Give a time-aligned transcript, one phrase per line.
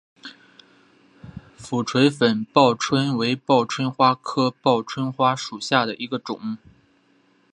[1.55, 6.57] 俯垂粉报春为报春花科报春花属下的一个种。